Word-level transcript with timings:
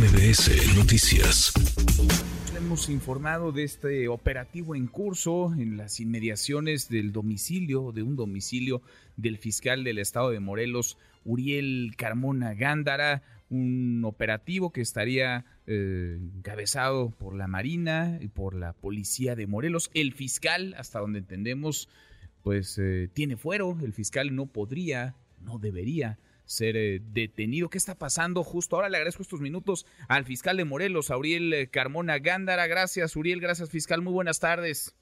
MBS 0.00 0.76
Noticias. 0.76 1.52
Hemos 2.56 2.88
informado 2.88 3.52
de 3.52 3.64
este 3.64 4.08
operativo 4.08 4.74
en 4.74 4.86
curso 4.86 5.52
en 5.52 5.76
las 5.76 6.00
inmediaciones 6.00 6.88
del 6.88 7.12
domicilio, 7.12 7.92
de 7.92 8.02
un 8.02 8.16
domicilio 8.16 8.80
del 9.18 9.36
fiscal 9.36 9.84
del 9.84 9.98
estado 9.98 10.30
de 10.30 10.40
Morelos, 10.40 10.96
Uriel 11.26 11.92
Carmona 11.98 12.54
Gándara, 12.54 13.22
un 13.50 14.02
operativo 14.06 14.72
que 14.72 14.80
estaría 14.80 15.44
eh, 15.66 16.18
encabezado 16.18 17.10
por 17.10 17.34
la 17.34 17.46
Marina 17.46 18.18
y 18.22 18.28
por 18.28 18.54
la 18.54 18.72
Policía 18.72 19.36
de 19.36 19.46
Morelos. 19.46 19.90
El 19.92 20.14
fiscal, 20.14 20.74
hasta 20.78 21.00
donde 21.00 21.18
entendemos, 21.18 21.90
pues 22.42 22.78
eh, 22.78 23.10
tiene 23.12 23.36
fuero, 23.36 23.76
el 23.82 23.92
fiscal 23.92 24.34
no 24.34 24.46
podría, 24.46 25.14
no 25.42 25.58
debería 25.58 26.18
ser 26.50 26.76
eh, 26.76 27.00
detenido. 27.12 27.70
¿Qué 27.70 27.78
está 27.78 27.94
pasando 27.94 28.42
justo 28.42 28.74
ahora? 28.74 28.88
Le 28.88 28.96
agradezco 28.96 29.22
estos 29.22 29.40
minutos 29.40 29.86
al 30.08 30.24
fiscal 30.24 30.56
de 30.56 30.64
Morelos, 30.64 31.10
Uriel 31.10 31.52
eh, 31.52 31.68
Carmona 31.68 32.18
Gándara. 32.18 32.66
Gracias, 32.66 33.14
Uriel. 33.14 33.40
Gracias, 33.40 33.70
fiscal. 33.70 34.02
Muy 34.02 34.12
buenas 34.12 34.40
tardes. 34.40 34.96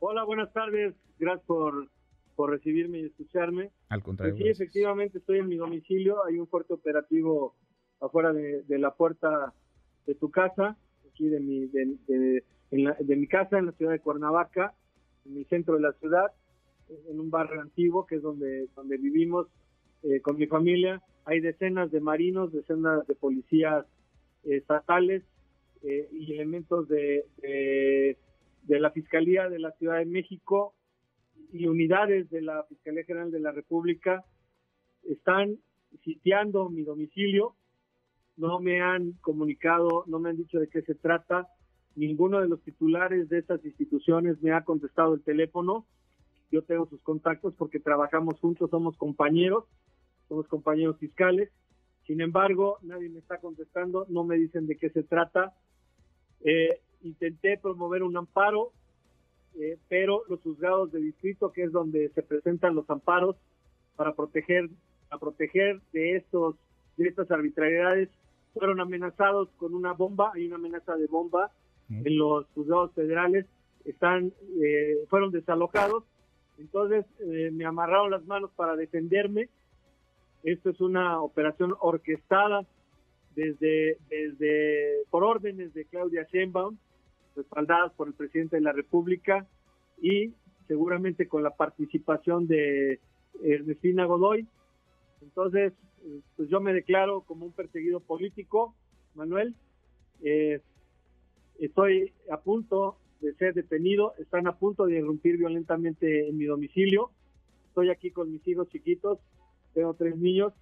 Hola, 0.00 0.24
buenas 0.24 0.52
tardes. 0.52 0.96
Gracias 1.20 1.46
por, 1.46 1.88
por 2.34 2.50
recibirme 2.50 2.98
y 2.98 3.04
escucharme. 3.04 3.70
Al 3.90 4.02
contrario. 4.02 4.34
Pues 4.34 4.44
sí, 4.44 4.50
efectivamente 4.50 5.18
estoy 5.18 5.38
en 5.38 5.48
mi 5.48 5.56
domicilio. 5.56 6.24
Hay 6.24 6.36
un 6.36 6.48
fuerte 6.48 6.74
operativo 6.74 7.54
afuera 8.00 8.32
de, 8.32 8.64
la 8.70 8.92
puerta 8.92 9.52
de 10.06 10.16
tu 10.16 10.32
casa, 10.32 10.76
aquí 11.12 11.28
de 11.28 11.38
mi, 11.38 11.66
de, 11.66 12.42
de 12.70 13.16
mi 13.16 13.28
casa 13.28 13.58
en 13.58 13.66
la 13.66 13.72
ciudad 13.72 13.92
de 13.92 14.00
Cuernavaca, 14.00 14.74
en 15.26 15.36
el 15.36 15.46
centro 15.46 15.74
de 15.74 15.80
la 15.80 15.92
ciudad 15.92 16.32
en 17.08 17.20
un 17.20 17.30
barrio 17.30 17.60
antiguo 17.60 18.06
que 18.06 18.16
es 18.16 18.22
donde, 18.22 18.68
donde 18.74 18.96
vivimos 18.96 19.46
eh, 20.02 20.20
con 20.20 20.36
mi 20.36 20.46
familia. 20.46 21.02
Hay 21.24 21.40
decenas 21.40 21.90
de 21.90 22.00
marinos, 22.00 22.52
decenas 22.52 23.06
de 23.06 23.14
policías 23.14 23.84
estatales 24.44 25.22
eh, 25.82 26.08
y 26.12 26.32
elementos 26.32 26.88
de, 26.88 27.24
de, 27.42 28.80
la 28.80 28.90
Fiscalía 28.90 29.48
de 29.48 29.58
la 29.58 29.72
Ciudad 29.72 29.98
de 29.98 30.06
México 30.06 30.74
y 31.52 31.66
unidades 31.66 32.30
de 32.30 32.42
la 32.42 32.64
Fiscalía 32.64 33.04
General 33.04 33.30
de 33.30 33.40
la 33.40 33.52
República 33.52 34.24
están 35.04 35.58
sitiando 36.04 36.68
mi 36.68 36.82
domicilio. 36.82 37.54
No 38.36 38.60
me 38.60 38.80
han 38.80 39.12
comunicado, 39.20 40.04
no 40.06 40.18
me 40.20 40.30
han 40.30 40.36
dicho 40.36 40.58
de 40.60 40.68
qué 40.68 40.82
se 40.82 40.94
trata. 40.94 41.48
Ninguno 41.96 42.40
de 42.40 42.48
los 42.48 42.62
titulares 42.62 43.28
de 43.28 43.38
estas 43.38 43.64
instituciones 43.64 44.40
me 44.42 44.52
ha 44.52 44.62
contestado 44.62 45.14
el 45.14 45.22
teléfono 45.22 45.86
yo 46.50 46.62
tengo 46.62 46.86
sus 46.86 47.00
contactos 47.02 47.54
porque 47.54 47.80
trabajamos 47.80 48.38
juntos, 48.40 48.70
somos 48.70 48.96
compañeros, 48.96 49.64
somos 50.28 50.46
compañeros 50.48 50.96
fiscales. 50.98 51.50
Sin 52.06 52.20
embargo, 52.20 52.78
nadie 52.82 53.08
me 53.10 53.18
está 53.18 53.38
contestando, 53.38 54.06
no 54.08 54.24
me 54.24 54.36
dicen 54.36 54.66
de 54.66 54.76
qué 54.76 54.88
se 54.90 55.02
trata. 55.02 55.54
Eh, 56.40 56.80
intenté 57.02 57.58
promover 57.58 58.02
un 58.02 58.16
amparo, 58.16 58.72
eh, 59.58 59.78
pero 59.88 60.22
los 60.28 60.40
juzgados 60.40 60.90
de 60.92 61.00
distrito, 61.00 61.52
que 61.52 61.64
es 61.64 61.72
donde 61.72 62.08
se 62.10 62.22
presentan 62.22 62.74
los 62.74 62.88
amparos 62.88 63.36
para 63.96 64.14
proteger, 64.14 64.70
a 65.10 65.18
proteger 65.18 65.80
de 65.92 66.16
estos, 66.16 66.56
de 66.96 67.08
estas 67.08 67.30
arbitrariedades, 67.30 68.08
fueron 68.54 68.80
amenazados 68.80 69.50
con 69.58 69.74
una 69.74 69.92
bomba, 69.92 70.32
hay 70.34 70.46
una 70.46 70.56
amenaza 70.56 70.96
de 70.96 71.06
bomba 71.06 71.50
en 71.90 72.18
los 72.18 72.46
juzgados 72.54 72.92
federales, 72.92 73.46
están, 73.84 74.32
eh, 74.62 75.06
fueron 75.08 75.30
desalojados 75.30 76.04
entonces 76.58 77.06
eh, 77.20 77.50
me 77.52 77.64
amarraron 77.64 78.10
las 78.10 78.24
manos 78.26 78.50
para 78.56 78.76
defenderme. 78.76 79.48
Esto 80.42 80.70
es 80.70 80.80
una 80.80 81.20
operación 81.20 81.74
orquestada 81.80 82.66
desde, 83.34 83.98
desde 84.08 85.04
por 85.10 85.24
órdenes 85.24 85.72
de 85.74 85.84
Claudia 85.84 86.26
Sheinbaum, 86.32 86.76
respaldadas 87.36 87.92
por 87.92 88.08
el 88.08 88.14
presidente 88.14 88.56
de 88.56 88.62
la 88.62 88.72
República 88.72 89.46
y 90.00 90.32
seguramente 90.66 91.28
con 91.28 91.42
la 91.42 91.50
participación 91.50 92.46
de 92.46 93.00
Ernestina 93.42 94.04
Godoy. 94.04 94.46
Entonces, 95.22 95.72
pues 96.36 96.48
yo 96.48 96.60
me 96.60 96.72
declaro 96.72 97.22
como 97.22 97.46
un 97.46 97.52
perseguido 97.52 98.00
político, 98.00 98.74
Manuel. 99.14 99.54
Eh, 100.22 100.60
estoy 101.58 102.12
a 102.30 102.38
punto 102.38 102.96
de 103.20 103.34
ser 103.34 103.54
detenido, 103.54 104.14
están 104.18 104.46
a 104.46 104.56
punto 104.56 104.86
de 104.86 104.98
irrumpir 104.98 105.36
violentamente 105.36 106.28
en 106.28 106.36
mi 106.36 106.44
domicilio. 106.44 107.10
Estoy 107.68 107.90
aquí 107.90 108.10
con 108.10 108.30
mis 108.30 108.46
hijos 108.46 108.68
chiquitos, 108.68 109.18
tengo 109.74 109.94
tres 109.94 110.16
niños 110.16 110.52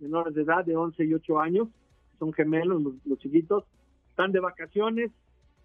menores 0.00 0.34
de 0.34 0.42
edad 0.42 0.64
de 0.64 0.76
11 0.76 1.04
y 1.04 1.14
8 1.14 1.40
años, 1.40 1.68
son 2.18 2.32
gemelos 2.32 2.82
los, 3.04 3.18
chiquitos, 3.18 3.64
están 4.10 4.32
de 4.32 4.40
vacaciones, 4.40 5.10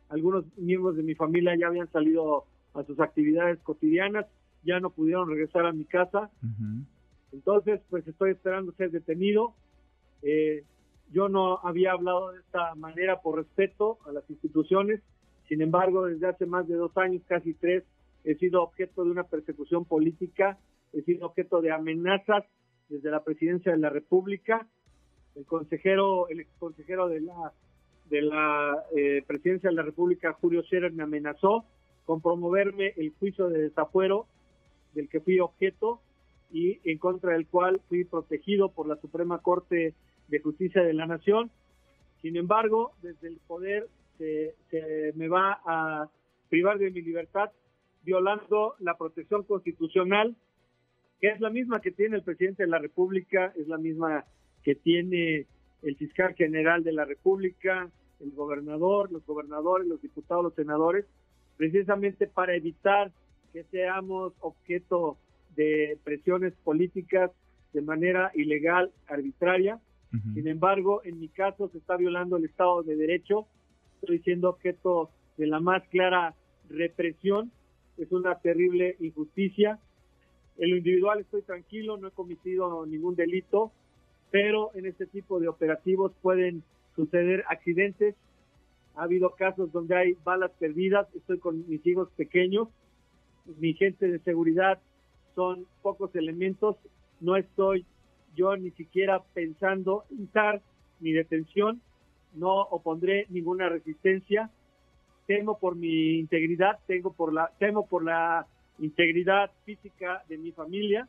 algunos 0.09 0.45
miembros 0.57 0.95
de 0.95 1.03
mi 1.03 1.15
familia 1.15 1.55
ya 1.55 1.67
habían 1.67 1.91
salido 1.91 2.45
a 2.73 2.83
sus 2.83 2.99
actividades 2.99 3.59
cotidianas, 3.59 4.25
ya 4.63 4.79
no 4.79 4.89
pudieron 4.91 5.29
regresar 5.29 5.65
a 5.65 5.73
mi 5.73 5.85
casa. 5.85 6.29
Entonces, 7.31 7.81
pues 7.89 8.07
estoy 8.07 8.31
esperando 8.31 8.71
ser 8.73 8.91
detenido. 8.91 9.53
Eh, 10.21 10.63
yo 11.11 11.29
no 11.29 11.59
había 11.63 11.91
hablado 11.91 12.31
de 12.31 12.39
esta 12.39 12.75
manera 12.75 13.21
por 13.21 13.37
respeto 13.37 13.97
a 14.07 14.11
las 14.11 14.27
instituciones. 14.29 15.01
Sin 15.47 15.61
embargo, 15.61 16.05
desde 16.05 16.27
hace 16.27 16.45
más 16.45 16.67
de 16.67 16.75
dos 16.75 16.95
años, 16.97 17.21
casi 17.27 17.53
tres, 17.53 17.83
he 18.23 18.35
sido 18.35 18.63
objeto 18.63 19.03
de 19.03 19.11
una 19.11 19.23
persecución 19.23 19.85
política, 19.85 20.57
he 20.93 21.01
sido 21.01 21.25
objeto 21.27 21.61
de 21.61 21.71
amenazas 21.71 22.45
desde 22.89 23.11
la 23.11 23.23
presidencia 23.23 23.71
de 23.71 23.79
la 23.79 23.89
República. 23.89 24.67
El 25.35 25.45
consejero, 25.45 26.27
el 26.29 26.45
consejero 26.59 27.07
de 27.07 27.21
la 27.21 27.53
de 28.09 28.21
la 28.21 28.83
eh, 28.95 29.23
presidencia 29.25 29.69
de 29.69 29.75
la 29.75 29.81
República, 29.81 30.33
Julio 30.33 30.61
Scherer, 30.63 30.91
me 30.91 31.03
amenazó 31.03 31.65
con 32.05 32.21
promoverme 32.21 32.93
el 32.97 33.11
juicio 33.17 33.49
de 33.49 33.61
desafuero 33.63 34.27
del 34.93 35.09
que 35.09 35.21
fui 35.21 35.39
objeto 35.39 36.01
y 36.51 36.79
en 36.83 36.97
contra 36.97 37.33
del 37.33 37.47
cual 37.47 37.81
fui 37.89 38.03
protegido 38.03 38.69
por 38.69 38.87
la 38.87 38.97
Suprema 38.97 39.39
Corte 39.39 39.95
de 40.27 40.39
Justicia 40.39 40.83
de 40.83 40.93
la 40.93 41.07
Nación. 41.07 41.49
Sin 42.21 42.35
embargo, 42.37 42.91
desde 43.01 43.29
el 43.29 43.37
poder 43.47 43.87
se, 44.17 44.55
me 45.15 45.27
va 45.27 45.61
a 45.65 46.09
privar 46.49 46.77
de 46.77 46.91
mi 46.91 47.01
libertad 47.01 47.51
violando 48.03 48.75
la 48.79 48.97
protección 48.97 49.43
constitucional, 49.43 50.35
que 51.19 51.29
es 51.29 51.39
la 51.39 51.49
misma 51.49 51.81
que 51.81 51.91
tiene 51.91 52.17
el 52.17 52.23
presidente 52.23 52.63
de 52.63 52.69
la 52.69 52.79
República, 52.79 53.53
es 53.57 53.67
la 53.67 53.77
misma 53.77 54.25
que 54.63 54.75
tiene 54.75 55.47
el 55.81 55.95
fiscal 55.97 56.33
general 56.35 56.83
de 56.83 56.93
la 56.93 57.05
República, 57.05 57.89
el 58.19 58.31
gobernador, 58.31 59.11
los 59.11 59.25
gobernadores, 59.25 59.87
los 59.87 60.01
diputados, 60.01 60.43
los 60.43 60.55
senadores, 60.55 61.05
precisamente 61.57 62.27
para 62.27 62.55
evitar 62.55 63.11
que 63.51 63.63
seamos 63.65 64.33
objeto 64.39 65.17
de 65.55 65.97
presiones 66.03 66.53
políticas 66.63 67.31
de 67.73 67.81
manera 67.81 68.31
ilegal, 68.33 68.91
arbitraria. 69.07 69.79
Sin 70.35 70.47
embargo, 70.47 71.01
en 71.03 71.19
mi 71.19 71.27
caso 71.27 71.69
se 71.69 71.79
está 71.79 71.97
violando 71.97 72.37
el 72.37 72.45
Estado 72.45 72.83
de 72.83 72.95
Derecho 72.95 73.47
estoy 74.03 74.19
siendo 74.19 74.49
objeto 74.49 75.09
de 75.37 75.47
la 75.47 75.61
más 75.61 75.81
clara 75.87 76.35
represión, 76.69 77.51
es 77.97 78.11
una 78.11 78.35
terrible 78.39 78.97
injusticia. 78.99 79.79
En 80.57 80.71
lo 80.71 80.77
individual 80.77 81.21
estoy 81.21 81.41
tranquilo, 81.43 81.97
no 81.97 82.09
he 82.09 82.11
cometido 82.11 82.85
ningún 82.85 83.15
delito, 83.15 83.71
pero 84.29 84.71
en 84.75 84.85
este 84.85 85.05
tipo 85.05 85.39
de 85.39 85.47
operativos 85.47 86.11
pueden 86.21 86.63
suceder 86.95 87.45
accidentes. 87.47 88.15
Ha 88.95 89.03
habido 89.03 89.31
casos 89.31 89.71
donde 89.71 89.95
hay 89.95 90.17
balas 90.23 90.51
perdidas, 90.59 91.07
estoy 91.15 91.39
con 91.39 91.67
mis 91.67 91.85
hijos 91.87 92.09
pequeños, 92.17 92.67
mi 93.57 93.73
gente 93.73 94.07
de 94.07 94.19
seguridad 94.19 94.79
son 95.33 95.65
pocos 95.81 96.13
elementos, 96.15 96.75
no 97.21 97.37
estoy 97.37 97.85
yo 98.35 98.55
ni 98.57 98.71
siquiera 98.71 99.23
pensando 99.33 100.03
en 100.11 100.29
dar 100.33 100.61
mi 100.99 101.13
detención, 101.13 101.81
no 102.33 102.61
opondré 102.61 103.25
ninguna 103.29 103.69
resistencia. 103.69 104.49
Temo 105.27 105.57
por 105.59 105.75
mi 105.75 106.19
integridad, 106.19 106.79
tengo 106.85 107.13
por 107.13 107.33
la, 107.33 107.51
temo 107.59 107.87
por 107.87 108.03
la 108.03 108.45
integridad 108.79 109.51
física 109.65 110.23
de 110.27 110.37
mi 110.37 110.51
familia. 110.51 111.07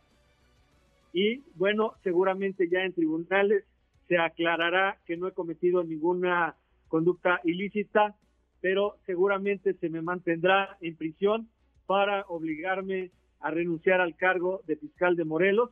Y 1.13 1.43
bueno, 1.55 1.95
seguramente 2.03 2.69
ya 2.69 2.85
en 2.85 2.93
tribunales 2.93 3.65
se 4.09 4.19
aclarará 4.19 4.99
que 5.07 5.17
no 5.17 5.29
he 5.29 5.33
cometido 5.33 5.83
ninguna 5.83 6.57
conducta 6.89 7.41
ilícita, 7.45 8.15
pero 8.61 8.97
seguramente 9.07 9.75
se 9.75 9.89
me 9.89 10.03
mantendrá 10.03 10.77
en 10.81 10.97
prisión 10.97 11.49
para 11.87 12.23
obligarme 12.29 13.11
a 13.41 13.51
renunciar 13.51 14.01
al 14.01 14.17
cargo 14.17 14.63
de 14.67 14.77
fiscal 14.77 15.17
de 15.17 15.25
Morelos. 15.25 15.71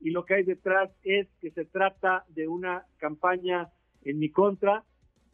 Y 0.00 0.10
lo 0.10 0.24
que 0.24 0.34
hay 0.34 0.42
detrás 0.42 0.90
es 1.04 1.28
que 1.40 1.50
se 1.52 1.64
trata 1.64 2.24
de 2.28 2.48
una 2.48 2.84
campaña 2.98 3.70
en 4.04 4.18
mi 4.18 4.30
contra 4.30 4.84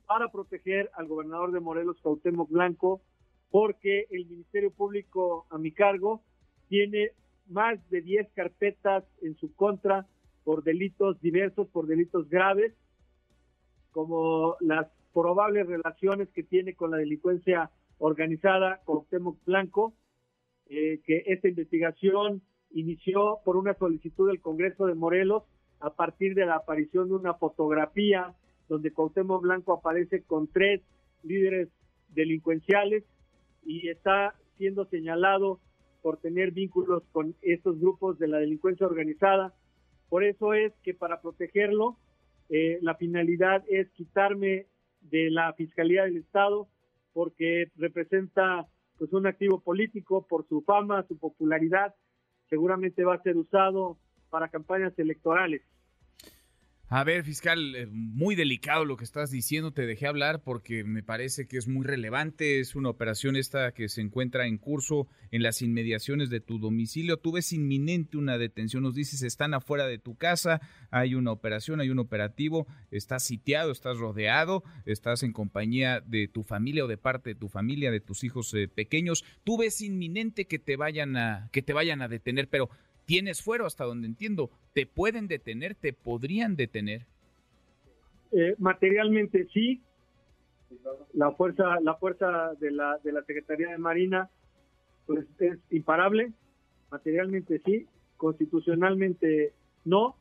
para 0.07 0.31
proteger 0.31 0.91
al 0.95 1.07
gobernador 1.07 1.53
de 1.53 1.61
Morelos, 1.61 2.01
Cuauhtémoc 2.01 2.51
Blanco, 2.51 3.03
porque 3.51 4.07
el 4.11 4.27
Ministerio 4.27 4.71
Público 4.71 5.47
a 5.51 5.59
mi 5.59 5.73
cargo 5.73 6.23
tiene 6.69 7.13
más 7.49 7.79
de 7.91 8.03
10 8.03 8.31
carpetas 8.35 9.05
en 9.23 9.37
su 9.37 9.55
contra 9.55 10.07
por 10.45 10.63
delitos 10.65 11.21
diversos, 11.21 11.69
por 11.69 11.87
delitos 11.87 12.29
graves, 12.29 12.75
como 13.91 14.57
las 14.61 14.87
probables 15.13 15.67
relaciones 15.67 16.29
que 16.31 16.43
tiene 16.43 16.75
con 16.75 16.91
la 16.91 16.99
delincuencia 16.99 17.71
organizada 17.99 18.81
con 18.85 19.05
Temoc 19.07 19.39
Blanco, 19.45 19.95
eh, 20.67 21.01
que 21.05 21.25
esta 21.27 21.49
investigación 21.49 22.43
inició 22.71 23.39
por 23.45 23.57
una 23.57 23.75
solicitud 23.75 24.29
del 24.29 24.41
Congreso 24.41 24.87
de 24.87 24.95
Morelos 24.95 25.45
a 25.81 25.95
partir 25.95 26.35
de 26.35 26.47
la 26.47 26.57
aparición 26.57 27.09
de 27.09 27.15
una 27.15 27.35
fotografía 27.35 28.35
donde 28.69 28.93
Cuauhtémoc 28.93 29.43
Blanco 29.43 29.73
aparece 29.73 30.23
con 30.23 30.47
tres 30.49 30.81
líderes 31.23 31.69
delincuenciales 32.09 33.05
y 33.65 33.89
está 33.89 34.35
siendo 34.57 34.85
señalado 34.87 35.61
por 36.03 36.19
tener 36.19 36.53
vínculos 36.53 37.03
con 37.13 37.35
estos 37.43 37.79
grupos 37.81 38.19
de 38.19 38.29
la 38.29 38.39
delincuencia 38.39 38.87
organizada. 38.87 39.55
Por 40.09 40.25
eso 40.25 40.55
es 40.55 40.73
que 40.83 40.95
para 40.95 41.21
protegerlo, 41.21 41.97
eh, 42.49 42.79
la 42.83 42.95
finalidad 42.95 43.65
es 43.69 43.91
quitarme 43.91 44.67
de 45.01 45.31
la 45.31 45.53
Fiscalía 45.55 46.05
del 46.05 46.17
Estado 46.17 46.69
porque 47.13 47.71
representa 47.77 48.67
pues 48.97 49.13
un 49.13 49.27
activo 49.27 49.61
político 49.61 50.27
por 50.27 50.47
su 50.49 50.63
fama, 50.63 51.05
su 51.07 51.19
popularidad, 51.19 51.95
seguramente 52.49 53.05
va 53.05 53.15
a 53.15 53.23
ser 53.23 53.37
usado 53.37 53.97
para 54.31 54.49
campañas 54.49 54.99
electorales. 54.99 55.63
A 56.91 57.05
ver, 57.05 57.23
fiscal, 57.23 57.77
eh, 57.77 57.87
muy 57.87 58.35
delicado 58.35 58.87
lo 58.87 58.97
que 58.97 59.05
estás 59.05 59.31
diciendo, 59.31 59.73
te 59.73 59.85
dejé 59.85 60.07
hablar 60.07 60.41
porque 60.43 60.85
me 60.85 61.03
parece 61.03 61.47
que 61.47 61.59
es 61.59 61.69
muy 61.69 61.85
relevante, 61.85 62.61
es 62.61 62.75
una 62.75 62.89
operación 62.89 63.37
esta 63.37 63.73
que 63.73 63.91
se 63.91 64.01
encuentra 64.01 64.47
en 64.47 64.57
curso 64.57 65.07
en 65.31 65.43
las 65.43 65.61
inmediaciones 65.61 66.31
de 66.31 66.41
tu 66.41 66.59
domicilio, 66.59 67.19
tú 67.19 67.33
ves 67.33 67.53
inminente 67.53 68.17
una 68.17 68.39
detención, 68.39 68.85
nos 68.85 68.95
dices 68.95 69.21
están 69.21 69.53
afuera 69.53 69.87
de 69.87 69.99
tu 69.99 70.17
casa, 70.17 70.63
hay 70.91 71.15
una 71.15 71.31
operación, 71.31 71.81
hay 71.81 71.91
un 71.91 71.99
operativo, 71.99 72.67
estás 72.91 73.23
sitiado, 73.23 73.71
estás 73.71 73.99
rodeado, 73.99 74.65
estás 74.87 75.23
en 75.23 75.35
compañía 75.35 76.01
de 76.01 76.27
tu 76.27 76.43
familia 76.43 76.87
o 76.87 76.89
de 76.89 76.97
parte 76.97 77.35
de 77.35 77.39
tu 77.39 77.51
familia, 77.51 77.91
de 77.91 78.01
tus 78.01 78.25
hijos 78.25 78.55
eh, 78.55 78.67
pequeños, 78.67 79.27
tú 79.45 79.59
ves 79.59 79.83
inminente 79.83 80.47
que 80.47 80.59
te 80.59 80.77
vayan 80.77 81.19
a 81.19 81.51
que 81.53 81.61
te 81.61 81.75
vayan 81.75 82.01
a 82.01 82.09
detener, 82.09 82.49
pero 82.49 82.71
tienes 83.09 83.43
fuero 83.43 83.65
hasta 83.65 83.85
donde 83.85 84.07
entiendo. 84.07 84.51
¿Te 84.75 84.85
pueden 84.85 85.29
detener? 85.29 85.75
¿Te 85.75 85.95
podrían 85.95 86.57
detener? 86.57 87.07
Eh, 88.33 88.55
materialmente 88.59 89.49
sí. 89.55 89.81
La 91.15 91.33
fuerza, 91.33 91.81
la 91.81 91.95
fuerza 91.95 92.53
de 92.61 92.71
la, 92.71 92.99
de 93.03 93.13
la 93.13 93.23
Secretaría 93.23 93.71
de 93.71 93.79
Marina 93.79 94.29
pues, 95.07 95.25
es 95.39 95.59
imparable. 95.71 96.35
Materialmente 96.91 97.63
sí. 97.65 97.87
Constitucionalmente 98.19 99.55
no. 99.87 100.15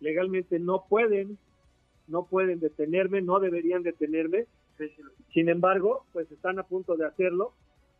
Legalmente 0.00 0.58
no 0.58 0.86
pueden, 0.88 1.38
no 2.08 2.26
pueden 2.26 2.58
detenerme, 2.58 3.22
no 3.22 3.38
deberían 3.38 3.84
detenerme. 3.84 4.46
Sin 5.32 5.48
embargo, 5.48 6.04
pues 6.12 6.28
están 6.32 6.58
a 6.58 6.64
punto 6.64 6.96
de 6.96 7.06
hacerlo. 7.06 7.52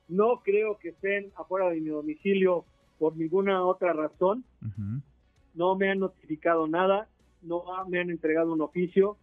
No 0.08 0.40
creo 0.44 0.76
que 0.78 0.88
estén 0.88 1.30
afuera 1.36 1.70
de 1.70 1.80
mi 1.80 1.90
domicilio 1.90 2.64
por 2.98 3.16
ninguna 3.16 3.64
otra 3.64 3.92
razón. 3.92 4.44
No 5.54 5.76
me 5.76 5.90
han 5.90 6.00
notificado 6.00 6.66
nada, 6.66 7.08
no 7.42 7.64
me 7.88 8.00
han 8.00 8.10
entregado 8.10 8.52
un 8.52 8.60
oficio, 8.60 9.16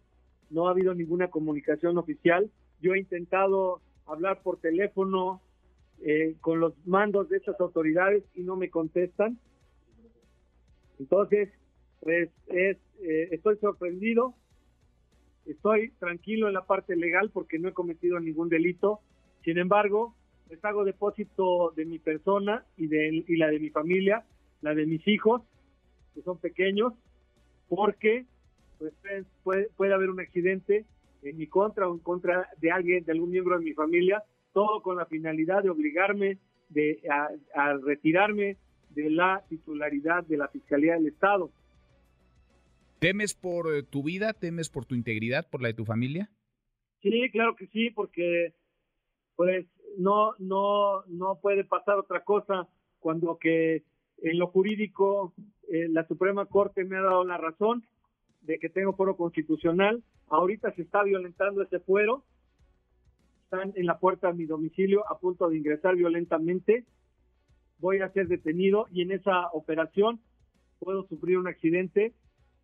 no 0.50 0.68
ha 0.68 0.70
habido 0.70 0.94
ninguna 0.94 1.28
comunicación 1.28 1.98
oficial. 1.98 2.50
Yo 2.80 2.94
he 2.94 2.98
intentado 2.98 3.80
hablar 4.06 4.42
por 4.42 4.58
teléfono 4.58 5.40
eh, 6.02 6.36
con 6.40 6.60
los 6.60 6.74
mandos 6.86 7.28
de 7.28 7.38
esas 7.38 7.58
autoridades 7.60 8.24
y 8.34 8.42
no 8.42 8.56
me 8.56 8.70
contestan. 8.70 9.38
Entonces, 10.98 11.50
pues 12.00 12.30
es, 12.48 12.76
eh, 13.00 13.28
estoy 13.32 13.56
sorprendido, 13.58 14.34
estoy 15.46 15.90
tranquilo 15.98 16.48
en 16.48 16.54
la 16.54 16.66
parte 16.66 16.96
legal 16.96 17.30
porque 17.30 17.58
no 17.58 17.68
he 17.68 17.72
cometido 17.72 18.20
ningún 18.20 18.48
delito. 18.48 19.00
Sin 19.44 19.58
embargo, 19.58 20.14
les 20.50 20.64
hago 20.64 20.84
depósito 20.84 21.72
de 21.76 21.84
mi 21.84 21.98
persona 21.98 22.64
y, 22.76 22.86
de, 22.86 23.24
y 23.26 23.36
la 23.36 23.48
de 23.48 23.58
mi 23.58 23.70
familia, 23.70 24.24
la 24.60 24.74
de 24.74 24.86
mis 24.86 25.06
hijos, 25.08 25.42
que 26.14 26.22
son 26.22 26.38
pequeños, 26.38 26.92
porque 27.68 28.26
pues, 28.78 28.92
puede, 29.42 29.68
puede 29.76 29.94
haber 29.94 30.10
un 30.10 30.20
accidente 30.20 30.84
en 31.22 31.36
mi 31.36 31.46
contra 31.46 31.88
o 31.88 31.94
en 31.94 32.00
contra 32.00 32.48
de 32.58 32.70
alguien, 32.70 33.04
de 33.04 33.12
algún 33.12 33.30
miembro 33.30 33.58
de 33.58 33.64
mi 33.64 33.72
familia, 33.72 34.22
todo 34.52 34.82
con 34.82 34.96
la 34.96 35.06
finalidad 35.06 35.62
de 35.62 35.70
obligarme 35.70 36.38
de, 36.68 37.00
a, 37.54 37.74
retirarme 37.74 38.56
de 38.90 39.10
la 39.10 39.44
titularidad 39.48 40.24
de 40.24 40.36
la 40.36 40.48
Fiscalía 40.48 40.94
del 40.94 41.08
Estado. 41.08 41.50
¿Temes 42.98 43.34
por 43.34 43.74
eh, 43.74 43.82
tu 43.82 44.02
vida? 44.02 44.32
¿Temes 44.32 44.70
por 44.70 44.86
tu 44.86 44.94
integridad, 44.94 45.48
por 45.50 45.60
la 45.60 45.68
de 45.68 45.74
tu 45.74 45.84
familia? 45.84 46.30
Sí, 47.02 47.28
claro 47.30 47.54
que 47.56 47.66
sí, 47.66 47.90
porque 47.90 48.54
pues 49.36 49.66
no, 49.96 50.34
no, 50.38 51.04
no 51.06 51.38
puede 51.40 51.64
pasar 51.64 51.98
otra 51.98 52.24
cosa 52.24 52.68
cuando 53.00 53.38
que 53.38 53.82
en 54.18 54.38
lo 54.38 54.48
jurídico 54.48 55.32
eh, 55.68 55.88
la 55.88 56.06
Suprema 56.06 56.46
Corte 56.46 56.84
me 56.84 56.96
ha 56.96 57.02
dado 57.02 57.24
la 57.24 57.36
razón 57.36 57.84
de 58.42 58.58
que 58.58 58.68
tengo 58.68 58.94
fuero 58.94 59.16
constitucional. 59.16 60.02
Ahorita 60.28 60.72
se 60.72 60.82
está 60.82 61.02
violentando 61.02 61.62
ese 61.62 61.80
fuero. 61.80 62.24
Están 63.44 63.72
en 63.76 63.86
la 63.86 63.98
puerta 63.98 64.28
de 64.28 64.34
mi 64.34 64.44
domicilio 64.44 65.04
a 65.10 65.18
punto 65.18 65.48
de 65.48 65.56
ingresar 65.56 65.96
violentamente. 65.96 66.84
Voy 67.78 68.00
a 68.00 68.10
ser 68.10 68.28
detenido 68.28 68.86
y 68.90 69.02
en 69.02 69.12
esa 69.12 69.48
operación 69.52 70.20
puedo 70.78 71.06
sufrir 71.06 71.38
un 71.38 71.46
accidente. 71.46 72.12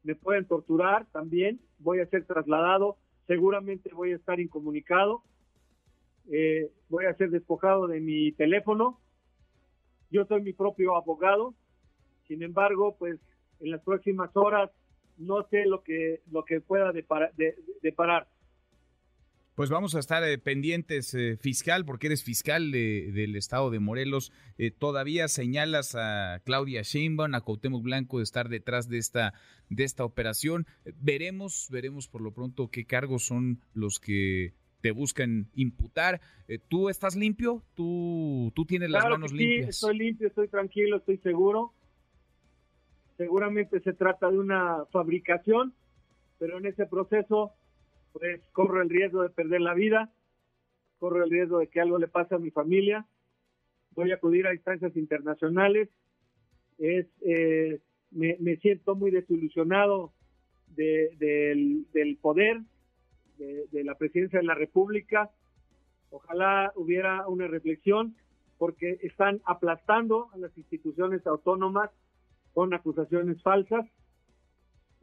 Me 0.02 0.14
pueden 0.14 0.46
torturar 0.46 1.06
también. 1.12 1.60
Voy 1.78 2.00
a 2.00 2.06
ser 2.06 2.24
trasladado. 2.24 2.96
Seguramente 3.26 3.90
voy 3.94 4.12
a 4.12 4.16
estar 4.16 4.40
incomunicado 4.40 5.22
eh, 6.30 6.70
voy 6.88 7.06
a 7.06 7.14
ser 7.14 7.30
despojado 7.30 7.86
de 7.86 8.00
mi 8.00 8.32
teléfono. 8.32 9.00
Yo 10.10 10.24
soy 10.26 10.42
mi 10.42 10.52
propio 10.52 10.96
abogado. 10.96 11.54
Sin 12.28 12.42
embargo, 12.42 12.96
pues 12.98 13.18
en 13.60 13.70
las 13.70 13.82
próximas 13.82 14.30
horas 14.34 14.70
no 15.18 15.46
sé 15.50 15.66
lo 15.66 15.82
que 15.82 16.20
lo 16.30 16.44
que 16.44 16.60
pueda 16.60 16.92
deparar. 16.92 17.32
De. 17.34 17.54
Pues 19.54 19.68
vamos 19.68 19.94
a 19.94 19.98
estar 19.98 20.24
eh, 20.24 20.38
pendientes, 20.38 21.12
eh, 21.14 21.36
fiscal, 21.36 21.84
porque 21.84 22.06
eres 22.06 22.24
fiscal 22.24 22.72
del 22.72 23.36
estado 23.36 23.70
de 23.70 23.80
Morelos. 23.80 24.32
todavía 24.78 25.28
señalas 25.28 25.94
a 25.94 26.40
Claudia 26.44 26.82
Sheinbaum, 26.82 27.34
a 27.34 27.42
Cuauhtémoc 27.42 27.82
Blanco 27.82 28.18
de 28.18 28.24
estar 28.24 28.48
detrás 28.48 28.88
de 28.88 28.98
esta 28.98 29.34
de 29.68 29.84
esta 29.84 30.04
operación. 30.04 30.66
veremos, 30.96 31.68
veremos 31.70 32.08
por 32.08 32.22
lo 32.22 32.32
pronto 32.32 32.68
qué 32.68 32.86
cargos 32.86 33.24
son 33.24 33.60
los 33.74 34.00
que 34.00 34.54
te 34.82 34.90
buscan 34.90 35.46
imputar. 35.54 36.20
Eh, 36.48 36.58
¿Tú 36.68 36.90
estás 36.90 37.16
limpio? 37.16 37.62
¿Tú, 37.74 38.52
tú 38.54 38.66
tienes 38.66 38.90
las 38.90 39.08
manos 39.08 39.30
sí, 39.30 39.36
limpias? 39.38 39.70
Estoy 39.70 39.96
limpio, 39.96 40.28
estoy 40.28 40.48
tranquilo, 40.48 40.98
estoy 40.98 41.16
seguro. 41.18 41.72
Seguramente 43.16 43.80
se 43.80 43.92
trata 43.92 44.30
de 44.30 44.38
una 44.38 44.84
fabricación, 44.90 45.72
pero 46.38 46.58
en 46.58 46.66
ese 46.66 46.86
proceso, 46.86 47.52
pues 48.12 48.40
corro 48.52 48.82
el 48.82 48.90
riesgo 48.90 49.22
de 49.22 49.30
perder 49.30 49.60
la 49.60 49.74
vida, 49.74 50.12
corro 50.98 51.22
el 51.24 51.30
riesgo 51.30 51.60
de 51.60 51.68
que 51.68 51.80
algo 51.80 51.98
le 51.98 52.08
pase 52.08 52.34
a 52.34 52.38
mi 52.38 52.50
familia. 52.50 53.06
Voy 53.92 54.10
a 54.10 54.16
acudir 54.16 54.46
a 54.46 54.54
instancias 54.54 54.96
internacionales. 54.96 55.88
Es, 56.78 57.06
eh, 57.24 57.80
me, 58.10 58.56
siento 58.56 58.96
muy 58.96 59.12
desilusionado 59.12 60.12
del, 60.74 61.86
del 61.92 62.16
poder, 62.16 62.62
de, 63.38 63.84
la 63.84 63.94
presidencia 63.94 64.38
de 64.38 64.46
la 64.46 64.54
República. 64.54 65.30
Ojalá 66.10 66.72
hubiera 66.76 67.26
una 67.26 67.46
reflexión 67.46 68.14
porque 68.58 68.98
están 69.02 69.40
aplastando 69.44 70.28
a 70.32 70.38
las 70.38 70.56
instituciones 70.56 71.26
autónomas 71.26 71.90
con 72.54 72.74
acusaciones 72.74 73.42
falsas 73.42 73.86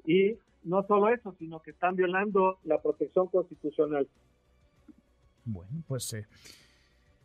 y 0.06 0.38
no 0.64 0.84
solo 0.84 1.10
eso, 1.10 1.36
sino 1.40 1.62
que 1.62 1.72
están 1.72 1.96
violando 1.96 2.60
la 2.64 2.82
protección 2.82 3.28
constitucional. 3.28 4.08
Bueno, 5.46 5.84
pues 5.88 6.14
eh, 6.14 6.28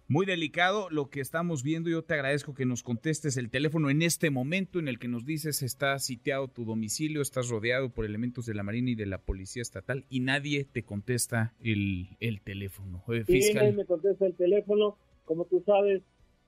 muy 0.09 0.27
delicado 0.27 0.89
lo 0.91 1.09
que 1.09 1.21
estamos 1.21 1.63
viendo. 1.63 1.89
Yo 1.89 2.03
te 2.03 2.15
agradezco 2.15 2.55
que 2.55 2.67
nos 2.67 2.83
contestes 2.83 3.37
el 3.37 3.51
teléfono 3.51 3.91
en 3.91 4.03
este 4.03 4.31
momento 4.31 4.79
en 4.79 4.89
el 4.89 4.99
que 4.99 5.09
nos 5.09 5.25
dices 5.25 5.63
está 5.63 5.99
sitiado 5.99 6.49
tu 6.49 6.65
domicilio, 6.65 7.23
estás 7.23 7.49
rodeado 7.49 7.91
por 7.91 8.05
elementos 8.05 8.47
de 8.47 8.55
la 8.55 8.63
Marina 8.63 8.91
y 8.91 8.95
de 8.95 9.07
la 9.07 9.19
Policía 9.19 9.63
Estatal 9.63 10.05
y 10.09 10.21
nadie 10.21 10.65
te 10.65 10.83
contesta 10.83 11.55
el, 11.63 12.09
el 12.21 12.41
teléfono. 12.43 13.03
Eh, 13.09 13.25
sí, 13.27 13.55
nadie 13.55 13.73
me 13.73 13.87
contesta 13.87 14.27
el 14.27 14.35
teléfono. 14.35 14.97
Como 15.25 15.47
tú 15.47 15.63
sabes, 15.65 16.03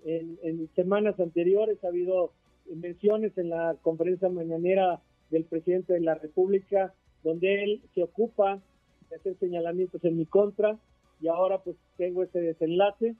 en, 0.04 0.38
en 0.42 0.68
semanas 0.74 1.18
anteriores 1.18 1.82
ha 1.82 1.88
habido 1.88 2.32
menciones 2.74 3.36
en 3.38 3.50
la 3.50 3.76
conferencia 3.80 4.28
mañanera 4.28 5.00
del 5.30 5.44
presidente 5.44 5.94
de 5.94 6.00
la 6.00 6.14
República 6.14 6.92
donde 7.22 7.64
él 7.64 7.82
se 7.94 8.02
ocupa 8.02 8.60
de 9.10 9.16
hacer 9.16 9.36
señalamientos 9.38 10.04
en 10.04 10.16
mi 10.16 10.26
contra 10.26 10.78
y 11.20 11.28
ahora 11.28 11.58
pues 11.62 11.76
tengo 11.96 12.22
ese 12.22 12.40
desenlace 12.40 13.16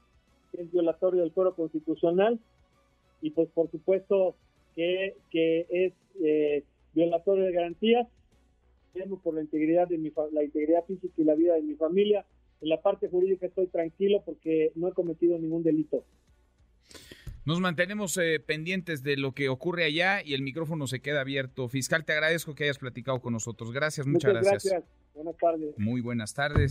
es 0.53 0.71
violatorio 0.71 1.23
del 1.23 1.33
foro 1.33 1.55
constitucional 1.55 2.38
y 3.21 3.31
pues 3.31 3.49
por 3.50 3.71
supuesto 3.71 4.37
que, 4.75 5.17
que 5.31 5.67
es 5.71 5.93
eh, 6.23 6.65
violatorio 6.95 7.45
de 7.45 7.53
garantías 7.53 8.07
temo 8.97 9.21
por 9.21 9.35
la 9.35 9.43
integridad 9.43 9.88
de 9.88 9.99
mi 9.99 10.12
la 10.33 10.43
integridad 10.43 10.85
física 10.87 11.15
y 11.17 11.25
la 11.25 11.35
vida 11.35 11.55
de 11.55 11.62
mi 11.62 11.75
familia. 11.75 12.25
En 12.61 12.71
la 12.71 12.81
parte 12.81 13.09
jurídica 13.09 13.47
estoy 13.47 13.67
tranquilo 13.67 14.23
porque 14.25 14.73
no 14.75 14.88
he 14.88 14.93
cometido 14.93 15.38
ningún 15.38 15.62
delito. 15.62 16.05
Nos 17.45 17.61
mantenemos 17.61 18.17
eh, 18.17 18.41
pendientes 18.41 19.03
de 19.05 19.17
lo 19.17 19.33
que 19.33 19.49
ocurre 19.49 19.85
allá 19.85 20.21
y 20.25 20.35
el 20.35 20.43
micrófono 20.43 20.87
se 20.87 21.00
queda 21.00 21.21
abierto. 21.21 21.69
Fiscal, 21.69 22.05
te 22.05 22.12
agradezco 22.12 22.55
que 22.55 22.65
hayas 22.65 22.79
platicado 22.79 23.21
con 23.21 23.35
nosotros. 23.35 23.71
Gracias, 23.73 24.07
muchas, 24.07 24.33
muchas 24.33 24.43
gracias. 24.43 24.73
gracias. 24.73 24.91
Buenas 25.15 25.37
tardes. 25.37 25.79
Muy 25.79 26.00
buenas 26.00 26.35
tardes. 26.35 26.71